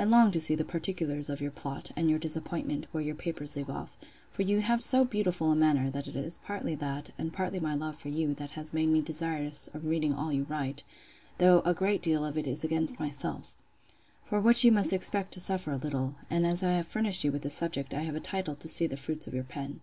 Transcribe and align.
I 0.00 0.02
long 0.02 0.32
to 0.32 0.40
see 0.40 0.56
the 0.56 0.64
particulars 0.64 1.28
of 1.28 1.40
your 1.40 1.52
plot, 1.52 1.92
and 1.94 2.10
your 2.10 2.18
disappointment, 2.18 2.86
where 2.90 3.04
your 3.04 3.14
papers 3.14 3.54
leave 3.54 3.70
off: 3.70 3.96
for 4.32 4.42
you 4.42 4.62
have 4.62 4.82
so 4.82 5.04
beautiful 5.04 5.52
a 5.52 5.54
manner, 5.54 5.88
that 5.90 6.08
it 6.08 6.16
is 6.16 6.38
partly 6.44 6.74
that, 6.74 7.10
and 7.16 7.32
partly 7.32 7.60
my 7.60 7.76
love 7.76 7.94
for 7.94 8.08
you, 8.08 8.34
that 8.34 8.50
has 8.58 8.72
made 8.72 8.88
me 8.88 9.00
desirous 9.00 9.68
of 9.72 9.84
reading 9.84 10.12
all 10.12 10.32
you 10.32 10.42
write; 10.48 10.82
though 11.38 11.62
a 11.64 11.72
great 11.72 12.02
deal 12.02 12.24
of 12.24 12.36
it 12.36 12.48
is 12.48 12.64
against 12.64 12.98
myself; 12.98 13.54
for 14.24 14.40
which 14.40 14.64
you 14.64 14.72
must 14.72 14.92
expect 14.92 15.30
to 15.34 15.40
suffer 15.40 15.70
a 15.70 15.76
little: 15.76 16.16
and 16.28 16.44
as 16.44 16.64
I 16.64 16.72
have 16.72 16.88
furnished 16.88 17.22
you 17.22 17.30
with 17.30 17.42
the 17.42 17.50
subject, 17.50 17.94
I 17.94 18.00
have 18.02 18.16
a 18.16 18.20
title 18.20 18.56
to 18.56 18.66
see 18.66 18.88
the 18.88 18.96
fruits 18.96 19.28
of 19.28 19.34
your 19.34 19.44
pen. 19.44 19.82